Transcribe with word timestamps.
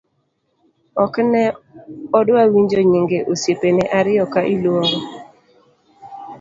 ok 1.03 1.13
ne 1.31 1.43
odwa 2.17 2.41
winjo 2.51 2.79
nyinge 2.91 3.17
osiepene 3.31 3.83
ariyo 3.99 4.25
ka 4.33 4.41
iluongo 4.53 4.99